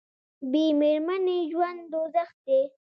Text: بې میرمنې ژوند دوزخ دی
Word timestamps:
بې 0.51 0.65
میرمنې 0.79 1.37
ژوند 1.51 1.79
دوزخ 1.91 2.29
دی 2.45 2.59